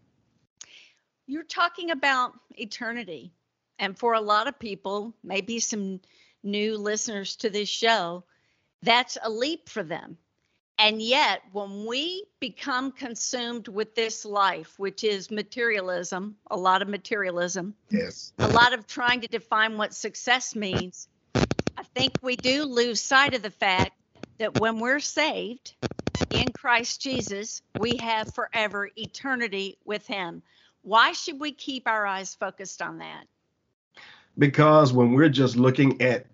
[1.26, 3.32] You're talking about eternity,
[3.78, 6.00] and for a lot of people, maybe some
[6.42, 8.24] new listeners to this show,
[8.82, 10.16] that's a leap for them
[10.78, 16.88] and yet, when we become consumed with this life, which is materialism, a lot of
[16.88, 22.64] materialism, yes, a lot of trying to define what success means, I think we do
[22.64, 23.92] lose sight of the fact
[24.38, 25.74] that when we're saved
[26.30, 30.42] in Christ Jesus, we have forever eternity with Him.
[30.82, 33.24] Why should we keep our eyes focused on that?
[34.36, 36.26] Because when we're just looking at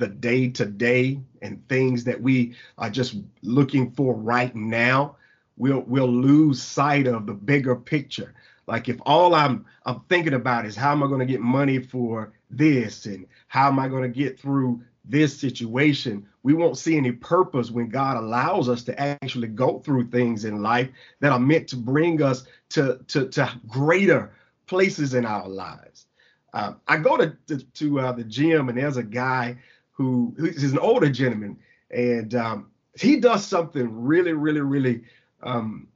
[0.00, 5.16] the day to day and things that we are just looking for right now,
[5.56, 8.34] we'll we'll lose sight of the bigger picture.
[8.66, 11.78] Like if all I'm I'm thinking about is how am I going to get money
[11.78, 16.96] for this and how am I going to get through this situation, we won't see
[16.96, 20.88] any purpose when God allows us to actually go through things in life
[21.20, 24.32] that are meant to bring us to to, to greater
[24.66, 26.06] places in our lives.
[26.52, 29.56] Uh, I go to to, to uh, the gym and there's a guy
[30.00, 31.58] who he's an older gentleman,
[31.90, 35.02] and um, he does something really, really, really.
[35.42, 35.88] Um,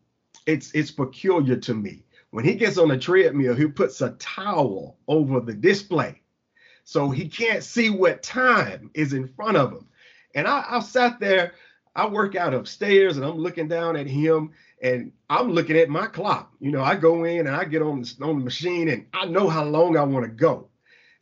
[0.45, 2.05] it's it's peculiar to me.
[2.31, 6.21] When he gets on the treadmill, he puts a towel over the display,
[6.85, 9.87] so he can't see what time is in front of him.
[10.35, 11.55] And I, I sat there.
[11.97, 14.51] I work out upstairs, and I'm looking down at him,
[14.83, 16.53] and I'm looking at my clock.
[16.61, 19.25] You know, I go in and I get on the, on the machine, and I
[19.27, 20.69] know how long I want to go.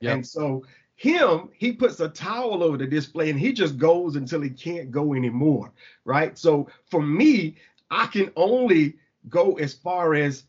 [0.01, 0.15] Yep.
[0.15, 0.65] And so
[0.97, 4.91] him, he puts a towel over the display and he just goes until he can't
[4.91, 5.73] go anymore,
[6.05, 6.39] right?
[6.39, 7.57] So for me,
[7.91, 8.97] I can only
[9.29, 10.45] go as far as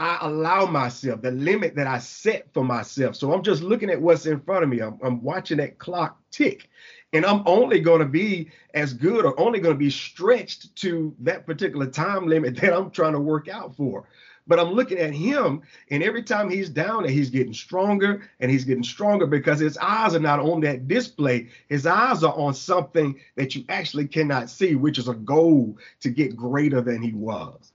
[0.00, 3.16] I allow myself, the limit that I set for myself.
[3.16, 4.80] So I'm just looking at what's in front of me.
[4.80, 6.68] I'm, I'm watching that clock tick.
[7.12, 11.14] And I'm only going to be as good or only going to be stretched to
[11.20, 14.04] that particular time limit that I'm trying to work out for.
[14.48, 18.50] But I'm looking at him, and every time he's down and he's getting stronger and
[18.50, 21.48] he's getting stronger because his eyes are not on that display.
[21.68, 26.08] His eyes are on something that you actually cannot see, which is a goal to
[26.08, 27.72] get greater than he was.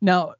[0.00, 0.34] Now,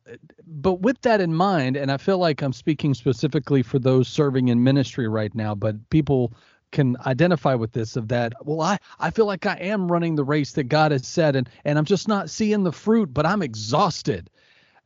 [0.47, 4.49] but with that in mind, and I feel like I'm speaking specifically for those serving
[4.49, 6.33] in ministry right now, but people
[6.71, 10.23] can identify with this of that well i i feel like i am running the
[10.23, 13.41] race that god has said and and i'm just not seeing the fruit but i'm
[13.41, 14.29] exhausted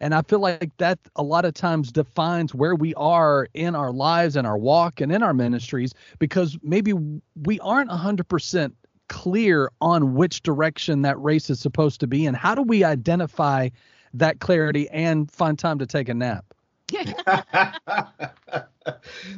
[0.02, 3.92] and I feel like that a lot of times defines where we are in our
[3.92, 6.92] lives and our walk and in our ministries because maybe
[7.40, 8.72] we aren't 100%
[9.08, 12.26] clear on which direction that race is supposed to be.
[12.26, 13.68] And how do we identify
[14.14, 16.46] that clarity and find time to take a nap?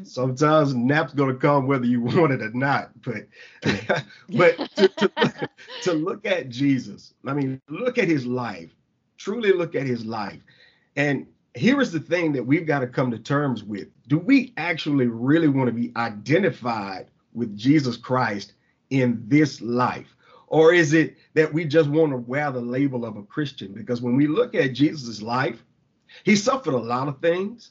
[0.03, 2.91] Sometimes nap's gonna come whether you want it or not.
[3.03, 3.27] But
[4.31, 5.51] but to, to,
[5.83, 8.71] to look at Jesus, I mean, look at his life
[9.25, 10.39] truly look at his life.
[10.97, 13.89] And here is the thing that we've got to come to terms with.
[14.09, 18.55] Do we actually really want to be identified with Jesus Christ
[18.91, 20.15] in this life?
[20.47, 23.73] Or is it that we just want to wear the label of a Christian?
[23.73, 25.65] Because when we look at Jesus' life,
[26.23, 27.71] he suffered a lot of things.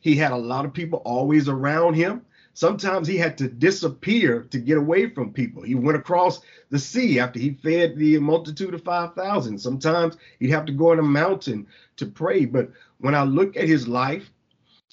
[0.00, 2.22] He had a lot of people always around him.
[2.54, 5.62] Sometimes he had to disappear to get away from people.
[5.62, 6.40] He went across
[6.70, 9.58] the sea after he fed the multitude of 5,000.
[9.58, 12.44] Sometimes he'd have to go on a mountain to pray.
[12.44, 14.30] But when I look at his life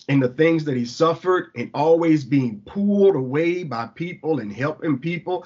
[0.10, 4.98] and the things that he suffered and always being pulled away by people and helping
[4.98, 5.46] people,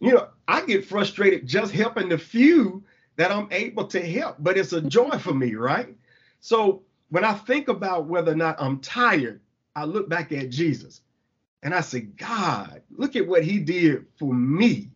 [0.00, 2.82] you know, I get frustrated just helping the few
[3.14, 5.94] that I'm able to help, but it's a joy for me, right?
[6.40, 9.40] So when I think about whether or not I'm tired,
[9.76, 11.02] I look back at Jesus
[11.64, 14.90] And I said, God, look at what he did for me.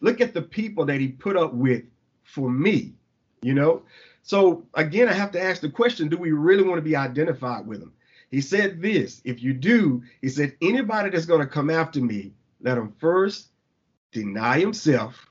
[0.00, 1.84] Look at the people that he put up with
[2.24, 2.94] for me,
[3.42, 3.82] you know?
[4.22, 7.66] So again, I have to ask the question do we really want to be identified
[7.66, 7.92] with him?
[8.30, 12.32] He said this if you do, he said, anybody that's going to come after me,
[12.62, 13.48] let him first
[14.10, 15.30] deny himself.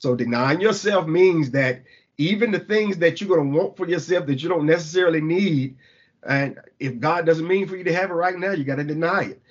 [0.00, 1.84] So denying yourself means that
[2.18, 5.76] even the things that you're going to want for yourself that you don't necessarily need,
[6.24, 8.84] and if God doesn't mean for you to have it right now, you got to
[8.84, 9.42] deny it.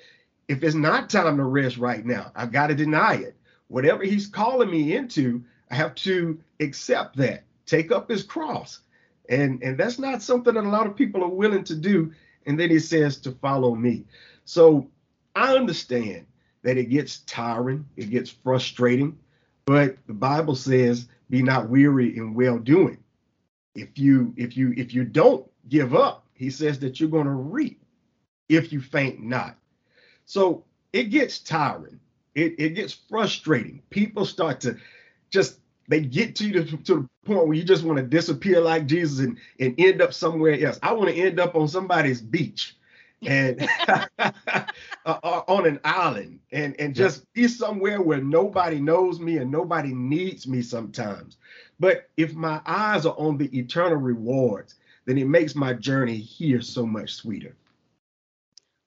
[0.51, 3.37] If it's not time to rest right now, I've got to deny it.
[3.69, 8.81] Whatever he's calling me into, I have to accept that, take up his cross.
[9.29, 12.11] And, and that's not something that a lot of people are willing to do.
[12.45, 14.03] And then he says to follow me.
[14.43, 14.89] So
[15.37, 16.25] I understand
[16.63, 19.17] that it gets tiring, it gets frustrating,
[19.63, 22.97] but the Bible says, be not weary in well doing.
[23.73, 27.31] If you if you if you don't give up, he says that you're going to
[27.31, 27.81] reap
[28.49, 29.55] if you faint not.
[30.31, 30.63] So
[30.93, 31.99] it gets tiring.
[32.35, 33.81] It, it gets frustrating.
[33.89, 34.77] People start to
[35.29, 38.61] just they get to you to, to the point where you just want to disappear
[38.61, 40.79] like Jesus and, and end up somewhere else.
[40.81, 42.77] I want to end up on somebody's beach
[43.23, 43.99] and uh,
[45.05, 49.93] uh, on an island and and just be somewhere where nobody knows me and nobody
[49.93, 51.37] needs me sometimes
[51.79, 54.73] but if my eyes are on the eternal rewards
[55.05, 57.55] then it makes my journey here so much sweeter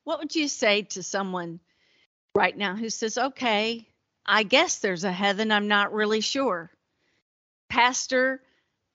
[0.05, 1.61] what would you say to someone
[2.35, 3.87] right now who says okay
[4.27, 6.71] i guess there's a heaven i'm not really sure
[7.69, 8.41] pastor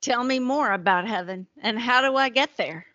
[0.01, 2.85] tell me more about heaven and how do i get there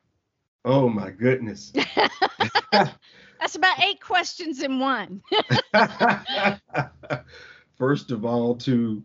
[0.65, 1.73] Oh my goodness.
[2.73, 5.23] That's about eight questions in one.
[7.77, 9.03] First of all, to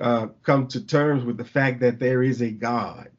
[0.00, 3.10] uh, come to terms with the fact that there is a God.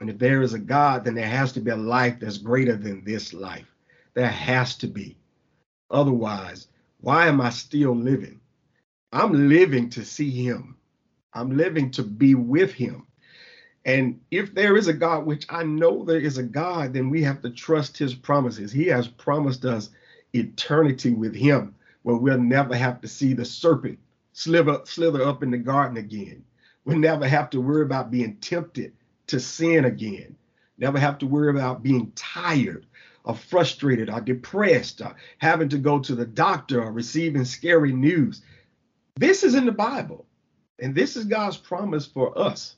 [0.00, 2.76] And if there is a God, then there has to be a life that's greater
[2.76, 3.72] than this life.
[4.16, 5.18] There has to be.
[5.90, 6.68] Otherwise,
[7.00, 8.40] why am I still living?
[9.12, 10.76] I'm living to see Him,
[11.34, 13.06] I'm living to be with Him.
[13.84, 17.22] And if there is a God, which I know there is a God, then we
[17.22, 18.72] have to trust his promises.
[18.72, 19.90] He has promised us
[20.32, 24.00] eternity with him, where we'll never have to see the serpent
[24.32, 26.44] slither, slither up in the garden again.
[26.84, 28.92] We'll never have to worry about being tempted
[29.28, 30.34] to sin again.
[30.78, 32.86] Never have to worry about being tired
[33.26, 38.40] or frustrated or depressed or having to go to the doctor or receiving scary news.
[39.16, 40.26] This is in the Bible,
[40.78, 42.76] and this is God's promise for us.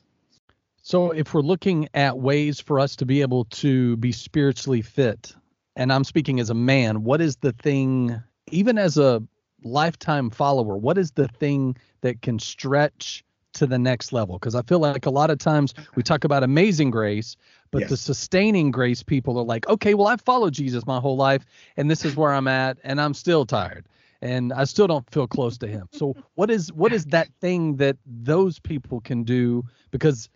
[0.81, 5.33] So, if we're looking at ways for us to be able to be spiritually fit,
[5.75, 8.19] and I'm speaking as a man, what is the thing,
[8.51, 9.21] even as a
[9.63, 14.37] lifetime follower, what is the thing that can stretch to the next level?
[14.37, 17.35] Because I feel like a lot of times we talk about amazing grace,
[17.71, 17.89] but yes.
[17.89, 21.45] the sustaining grace people are like, okay, well, I've followed Jesus my whole life,
[21.77, 23.85] and this is where I'm at, and I'm still tired
[24.21, 25.87] and I still don't feel close to him.
[25.93, 30.29] So what is what is that thing that those people can do because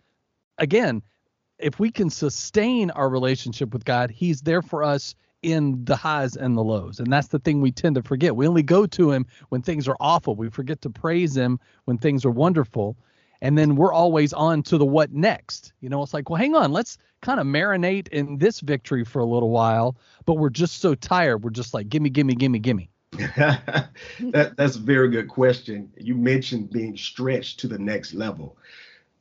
[0.58, 1.02] again,
[1.58, 6.36] if we can sustain our relationship with God, He's there for us in the highs
[6.36, 6.98] and the lows.
[7.00, 8.36] And that's the thing we tend to forget.
[8.36, 10.34] We only go to Him when things are awful.
[10.34, 12.96] We forget to praise Him when things are wonderful.
[13.40, 15.72] And then we're always on to the what next.
[15.80, 19.18] You know, it's like, well, hang on, let's kind of marinate in this victory for
[19.20, 19.96] a little while.
[20.24, 21.44] But we're just so tired.
[21.44, 22.90] We're just like, gimme, gimme, gimme, gimme.
[23.12, 25.92] that, that's a very good question.
[25.96, 28.56] You mentioned being stretched to the next level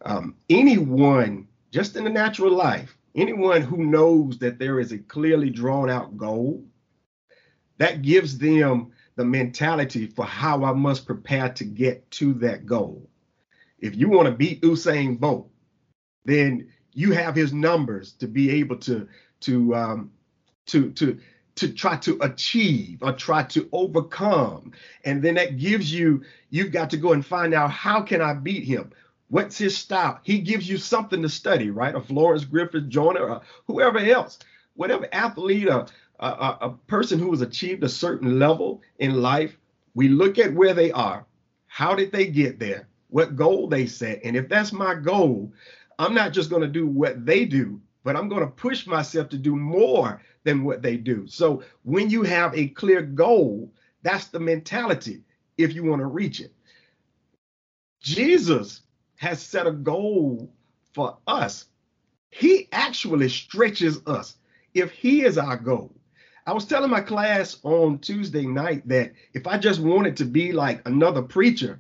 [0.05, 5.49] um, anyone just in the natural life, anyone who knows that there is a clearly
[5.49, 6.63] drawn out goal,
[7.77, 13.09] that gives them the mentality for how I must prepare to get to that goal.
[13.79, 15.49] If you want to beat Usain Bolt,
[16.25, 19.07] then you have his numbers to be able to
[19.41, 20.11] to um,
[20.67, 21.19] to to
[21.55, 24.71] to try to achieve or try to overcome
[25.05, 28.33] and then that gives you you've got to go and find out how can i
[28.33, 28.91] beat him
[29.33, 30.19] What's his style?
[30.21, 31.95] He gives you something to study, right?
[31.95, 34.37] A Florence Griffith Joyner or whoever else,
[34.75, 35.87] whatever athlete or
[36.19, 39.57] a, a, a person who has achieved a certain level in life,
[39.95, 41.25] we look at where they are.
[41.65, 42.87] How did they get there?
[43.09, 44.21] What goal they set?
[44.23, 45.51] And if that's my goal,
[45.97, 49.29] I'm not just going to do what they do, but I'm going to push myself
[49.29, 51.25] to do more than what they do.
[51.25, 55.23] So when you have a clear goal, that's the mentality
[55.57, 56.53] if you want to reach it.
[57.99, 58.81] Jesus
[59.23, 60.51] has set a goal
[60.93, 61.65] for us.
[62.29, 64.35] He actually stretches us
[64.73, 65.95] if he is our goal.
[66.45, 70.51] I was telling my class on Tuesday night that if I just wanted to be
[70.51, 71.79] like another preacher,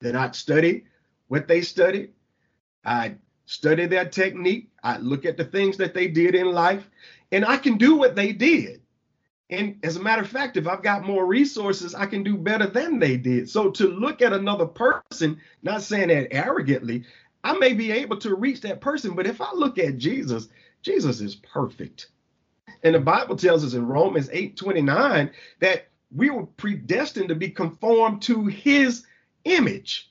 [0.00, 0.82] then I'd study
[1.28, 2.10] what they studied.
[2.84, 4.68] I'd study their technique.
[4.82, 6.90] I'd look at the things that they did in life,
[7.30, 8.82] and I can do what they did.
[9.50, 12.66] And as a matter of fact, if I've got more resources, I can do better
[12.66, 13.48] than they did.
[13.48, 17.04] So to look at another person, not saying that arrogantly,
[17.42, 19.14] I may be able to reach that person.
[19.14, 20.48] But if I look at Jesus,
[20.82, 22.08] Jesus is perfect.
[22.82, 25.30] And the Bible tells us in Romans 8 29
[25.60, 29.04] that we were predestined to be conformed to his
[29.44, 30.10] image.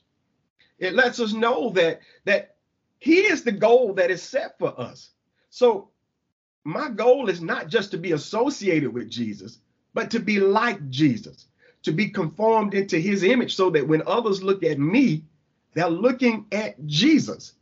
[0.78, 2.56] It lets us know that that
[2.98, 5.10] he is the goal that is set for us.
[5.50, 5.90] So
[6.64, 9.58] my goal is not just to be associated with Jesus,
[9.92, 11.46] but to be like Jesus,
[11.82, 15.22] to be conformed into his image so that when others look at me,
[15.74, 17.52] they're looking at Jesus.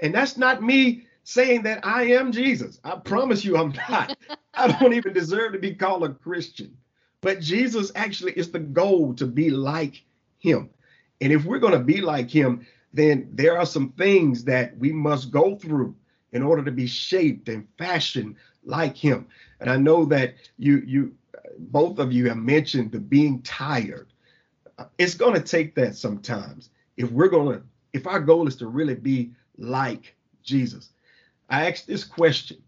[0.00, 2.80] And that's not me saying that I am Jesus.
[2.82, 4.16] I promise you I'm not.
[4.54, 6.76] I don't even deserve to be called a Christian.
[7.20, 10.04] But Jesus actually is the goal to be like
[10.38, 10.70] him.
[11.20, 14.92] And if we're going to be like him, then there are some things that we
[14.92, 15.94] must go through
[16.32, 19.26] in order to be shaped and fashioned like him.
[19.60, 21.14] And I know that you you
[21.58, 24.12] both of you have mentioned the being tired.
[24.78, 26.70] Uh, it's going to take that sometimes.
[26.96, 30.90] If we're going to if our goal is to really be like Jesus.
[31.48, 32.58] I ask this question.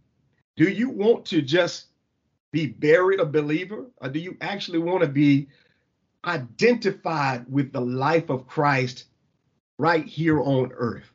[0.57, 1.87] Do you want to just
[2.53, 5.49] be buried a believer or do you actually want to be
[6.25, 9.05] identified with the life of Christ
[9.79, 11.13] right here on earth?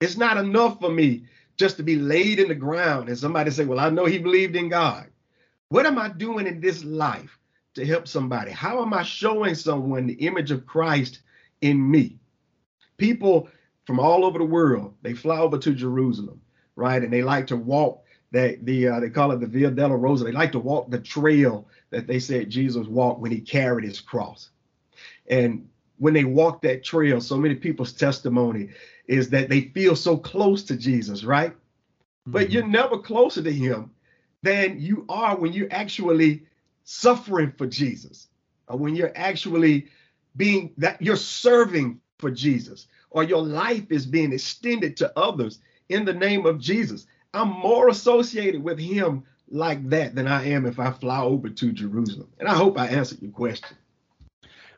[0.00, 1.24] It's not enough for me
[1.56, 4.56] just to be laid in the ground and somebody say, Well, I know he believed
[4.56, 5.08] in God.
[5.68, 7.38] What am I doing in this life
[7.74, 8.52] to help somebody?
[8.52, 11.20] How am I showing someone the image of Christ
[11.60, 12.18] in me?
[12.98, 13.48] People
[13.86, 16.40] from all over the world, they fly over to Jerusalem,
[16.74, 17.02] right?
[17.02, 20.24] And they like to walk that the uh, they call it the Via Dolorosa.
[20.24, 24.00] They like to walk the trail that they said Jesus walked when he carried his
[24.00, 24.50] cross.
[25.28, 25.68] And
[25.98, 28.70] when they walk that trail, so many people's testimony
[29.06, 31.52] is that they feel so close to Jesus, right?
[31.52, 32.32] Mm-hmm.
[32.32, 33.90] But you're never closer to him
[34.42, 36.44] than you are when you're actually
[36.84, 38.28] suffering for Jesus,
[38.68, 39.88] or when you're actually
[40.36, 46.04] being that you're serving for Jesus, or your life is being extended to others in
[46.04, 47.06] the name of Jesus.
[47.32, 51.72] I'm more associated with him like that than I am if I fly over to
[51.72, 52.28] Jerusalem.
[52.38, 53.76] And I hope I answered your question.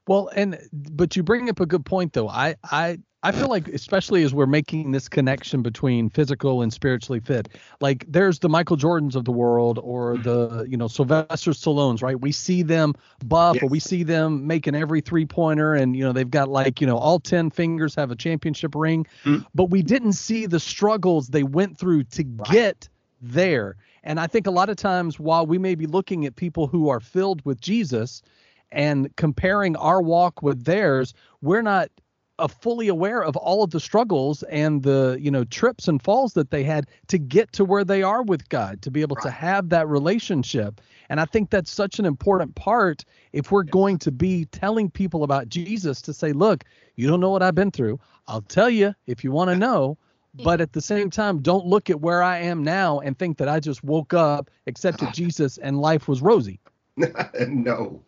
[0.09, 2.29] Well, and but you bring up a good point though.
[2.29, 7.21] I I I feel like especially as we're making this connection between physical and spiritually
[7.21, 7.49] fit,
[7.81, 12.19] like there's the Michael Jordans of the world or the you know Sylvester Stallones, right?
[12.19, 12.95] We see them
[13.27, 13.65] buff yes.
[13.65, 16.87] or we see them making every three pointer and you know they've got like you
[16.87, 19.45] know all 10 fingers have a championship ring, mm-hmm.
[19.55, 22.51] but we didn't see the struggles they went through to right.
[22.51, 22.89] get
[23.21, 23.77] there.
[24.05, 26.89] And I think a lot of times while we may be looking at people who
[26.89, 28.23] are filled with Jesus,
[28.71, 31.91] and comparing our walk with theirs, we're not
[32.39, 36.35] uh, fully aware of all of the struggles and the you know trips and falls
[36.35, 39.25] that they had to get to where they are with God, to be able right.
[39.25, 40.81] to have that relationship.
[41.09, 45.25] And I think that's such an important part if we're going to be telling people
[45.25, 46.65] about Jesus to say, look,
[46.97, 47.99] you don't know what I've been through.
[48.27, 49.99] I'll tell you if you want to know.
[50.45, 53.49] But at the same time, don't look at where I am now and think that
[53.49, 56.61] I just woke up, accepted Jesus, and life was rosy.
[56.97, 58.01] no,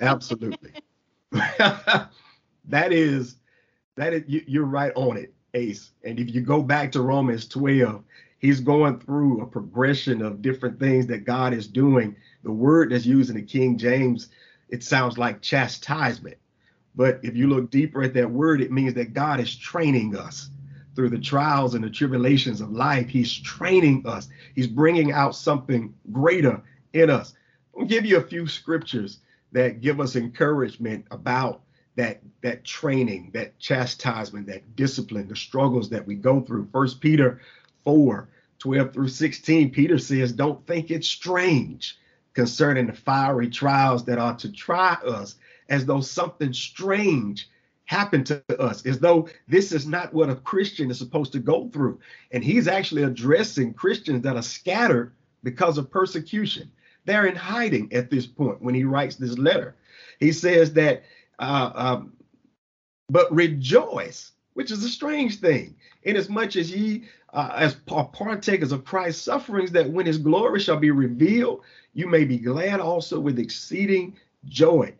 [0.00, 0.72] Absolutely.
[1.32, 3.36] that is
[3.96, 5.90] that is you, you're right on it, Ace.
[6.04, 8.02] And if you go back to Romans 12,
[8.38, 12.16] he's going through a progression of different things that God is doing.
[12.42, 14.28] The word that's used in the King James,
[14.68, 16.36] it sounds like chastisement.
[16.94, 20.50] But if you look deeper at that word, it means that God is training us
[20.94, 23.08] through the trials and the tribulations of life.
[23.08, 26.62] He's training us, He's bringing out something greater
[26.94, 27.34] in us.
[27.78, 29.18] I'll give you a few scriptures
[29.56, 31.62] that give us encouragement about
[31.94, 36.68] that that training, that chastisement, that discipline, the struggles that we go through.
[36.70, 37.40] First Peter
[37.84, 38.28] 4,
[38.58, 41.98] 12 through 16, Peter says, Don't think it's strange
[42.34, 45.36] concerning the fiery trials that are to try us,
[45.70, 47.48] as though something strange
[47.86, 51.70] happened to us, as though this is not what a Christian is supposed to go
[51.70, 51.98] through.
[52.30, 56.70] And he's actually addressing Christians that are scattered because of persecution.
[57.06, 59.76] They're in hiding at this point when he writes this letter.
[60.20, 61.04] He says that,
[61.38, 62.12] uh, um,
[63.08, 69.22] but rejoice, which is a strange thing, inasmuch as ye, uh, as partakers of Christ's
[69.22, 71.62] sufferings, that when his glory shall be revealed,
[71.94, 74.92] you may be glad also with exceeding joy.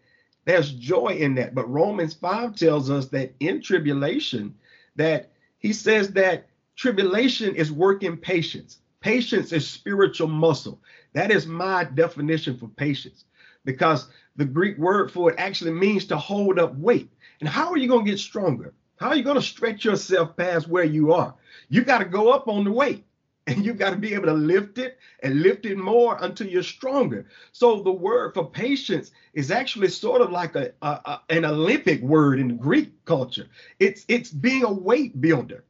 [0.44, 1.54] There's joy in that.
[1.54, 4.54] But Romans 5 tells us that in tribulation,
[4.94, 6.46] that he says that
[6.76, 8.78] tribulation is working patience.
[9.00, 10.80] Patience is spiritual muscle.
[11.16, 13.24] That is my definition for patience
[13.64, 17.10] because the Greek word for it actually means to hold up weight.
[17.40, 18.74] And how are you going to get stronger?
[18.96, 21.34] How are you going to stretch yourself past where you are?
[21.70, 23.06] You got to go up on the weight.
[23.46, 26.62] and you've got to be able to lift it and lift it more until you're
[26.62, 27.26] stronger.
[27.52, 32.02] So the word for patience is actually sort of like a, a, a, an Olympic
[32.02, 33.46] word in Greek culture.
[33.78, 35.64] It's it's being a weight builder,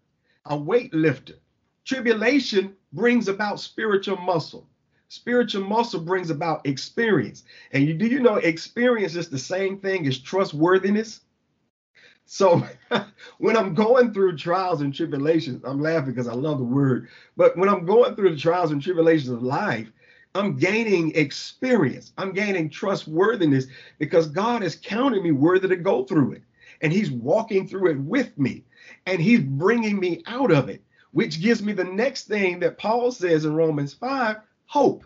[0.47, 1.34] a weight lifter.
[1.84, 4.66] Tribulation brings about spiritual muscle.
[5.09, 7.45] Spiritual muscle brings about experience.
[7.73, 11.21] And you do you know experience is the same thing as trustworthiness?
[12.25, 12.67] So
[13.39, 17.09] when I'm going through trials and tribulations, I'm laughing because I love the word.
[17.37, 19.93] But when I'm going through the trials and tribulations of life,
[20.35, 22.13] I'm gaining experience.
[22.19, 26.43] I'm gaining trustworthiness because God has counted me worthy to go through it.
[26.83, 28.65] And He's walking through it with me.
[29.07, 30.83] And He's bringing me out of it,
[31.13, 35.05] which gives me the next thing that Paul says in Romans 5 hope.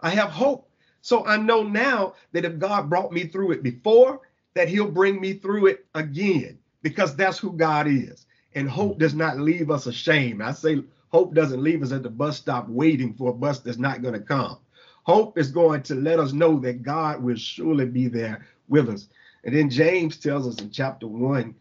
[0.00, 0.68] I have hope.
[1.02, 4.20] So I know now that if God brought me through it before,
[4.54, 8.26] that he'll bring me through it again because that's who God is.
[8.54, 9.00] And hope hmm.
[9.00, 10.42] does not leave us ashamed.
[10.42, 13.78] I say hope doesn't leave us at the bus stop waiting for a bus that's
[13.78, 14.58] not going to come.
[15.02, 19.08] Hope is going to let us know that God will surely be there with us.
[19.44, 21.54] And then James tells us in chapter one,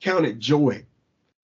[0.00, 0.84] count it joy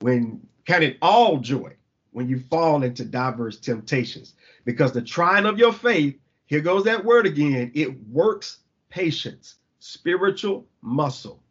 [0.01, 1.75] when count it all joy
[2.13, 4.35] when you fall into diverse temptations,
[4.65, 8.59] because the trying of your faith, here goes that word again, it works
[8.89, 11.43] patience spiritual muscle.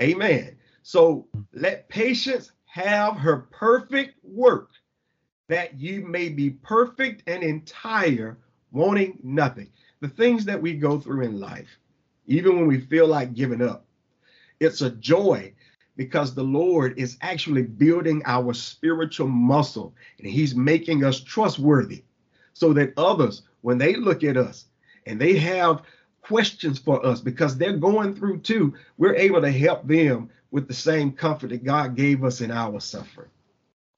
[0.00, 0.56] Amen.
[0.82, 4.70] So let patience have her perfect work,
[5.48, 8.38] that you may be perfect and entire,
[8.70, 9.70] wanting nothing.
[10.00, 11.78] The things that we go through in life,
[12.26, 13.86] even when we feel like giving up,
[14.60, 15.52] it's a joy
[15.96, 22.04] because the Lord is actually building our spiritual muscle and He's making us trustworthy
[22.52, 24.66] so that others, when they look at us
[25.06, 25.82] and they have
[26.26, 28.74] questions for us because they're going through too.
[28.98, 32.80] We're able to help them with the same comfort that God gave us in our
[32.80, 33.30] suffering.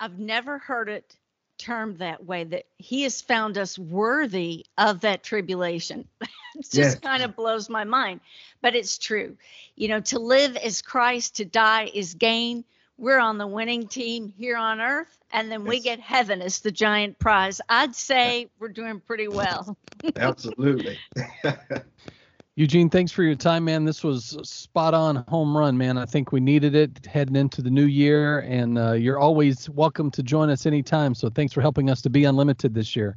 [0.01, 1.17] I've never heard it
[1.59, 6.07] termed that way that he has found us worthy of that tribulation.
[6.21, 6.95] it just yes.
[6.97, 8.21] kind of blows my mind,
[8.63, 9.37] but it's true.
[9.77, 12.65] You know, to live is Christ, to die is gain.
[12.97, 15.69] We're on the winning team here on earth, and then yes.
[15.69, 17.61] we get heaven as the giant prize.
[17.69, 19.77] I'd say we're doing pretty well.
[20.17, 20.99] Absolutely.
[22.59, 23.85] Eugene, thanks for your time, man.
[23.85, 25.97] This was spot on home run, man.
[25.97, 30.11] I think we needed it heading into the new year, and uh, you're always welcome
[30.11, 31.15] to join us anytime.
[31.15, 33.17] So thanks for helping us to be unlimited this year.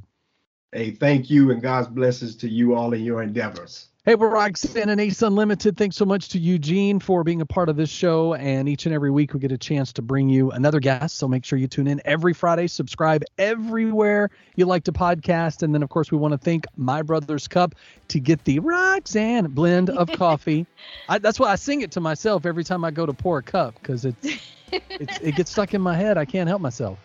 [0.71, 3.87] Hey, thank you, and God's blessings to you all in your endeavors.
[4.03, 5.77] Hey, we're Roxanne and Ace Unlimited.
[5.77, 8.33] Thanks so much to Eugene for being a part of this show.
[8.33, 11.19] And each and every week we get a chance to bring you another guest.
[11.19, 12.65] So make sure you tune in every Friday.
[12.65, 15.61] Subscribe everywhere you like to podcast.
[15.61, 17.75] And then, of course, we want to thank My Brother's Cup
[18.07, 20.65] to get the Roxanne blend of coffee.
[21.07, 23.43] I, that's why I sing it to myself every time I go to pour a
[23.43, 24.41] cup because it's,
[24.71, 26.17] it's it gets stuck in my head.
[26.17, 26.97] I can't help myself.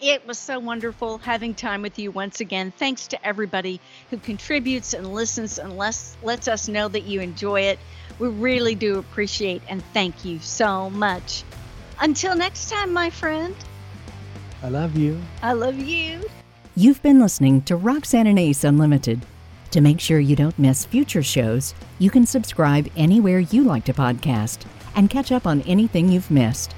[0.00, 2.72] It was so wonderful having time with you once again.
[2.76, 3.80] Thanks to everybody
[4.10, 7.78] who contributes and listens and lets, lets us know that you enjoy it.
[8.18, 11.44] We really do appreciate and thank you so much.
[12.00, 13.54] Until next time, my friend.
[14.62, 15.20] I love you.
[15.42, 16.28] I love you.
[16.76, 19.24] You've been listening to Roxanne and Ace Unlimited.
[19.70, 23.92] To make sure you don't miss future shows, you can subscribe anywhere you like to
[23.94, 24.66] podcast
[24.96, 26.74] and catch up on anything you've missed.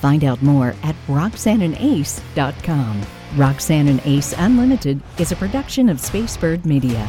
[0.00, 3.02] Find out more at RoxanneandAce.com.
[3.36, 7.08] Roxanne and Ace Unlimited is a production of Spacebird Media.